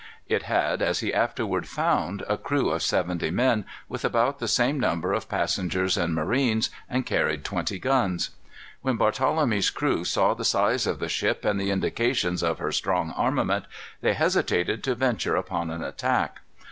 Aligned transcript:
It 0.27 0.41
had, 0.41 0.81
as 0.81 1.01
he 1.01 1.13
afterward 1.13 1.67
found, 1.67 2.23
a 2.27 2.35
crew 2.35 2.71
of 2.71 2.81
seventy 2.81 3.29
men, 3.29 3.65
with 3.87 4.03
about 4.03 4.39
the 4.39 4.47
same 4.47 4.79
number 4.79 5.13
of 5.13 5.29
passengers 5.29 5.95
and 5.95 6.15
marines, 6.15 6.71
and 6.89 7.05
carried 7.05 7.45
twenty 7.45 7.77
guns. 7.77 8.31
When 8.81 8.97
Barthelemy's 8.97 9.69
crew 9.69 10.03
saw 10.03 10.33
the 10.33 10.43
size 10.43 10.87
of 10.87 10.97
the 10.97 11.07
ship 11.07 11.45
and 11.45 11.61
the 11.61 11.69
indications 11.69 12.41
of 12.41 12.57
her 12.57 12.71
strong 12.71 13.11
armament, 13.11 13.65
they 14.01 14.15
hesitated 14.15 14.83
to 14.85 14.95
venture 14.95 15.35
upon 15.35 15.69
an 15.69 15.83
attack. 15.83 16.39